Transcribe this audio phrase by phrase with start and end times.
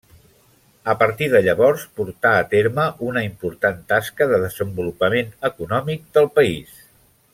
[0.93, 6.83] A partir de llavors portà a terme una important tasca de desenvolupament econòmic del país.